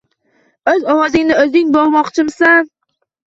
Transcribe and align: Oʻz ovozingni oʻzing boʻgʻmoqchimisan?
Oʻz 0.71 0.87
ovozingni 0.93 1.37
oʻzing 1.43 1.69
boʻgʻmoqchimisan? 1.77 2.73